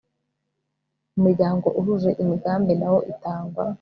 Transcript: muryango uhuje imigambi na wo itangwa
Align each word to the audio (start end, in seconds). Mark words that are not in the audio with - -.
muryango 1.21 1.67
uhuje 1.79 2.09
imigambi 2.21 2.73
na 2.81 2.87
wo 2.93 2.99
itangwa 3.11 3.63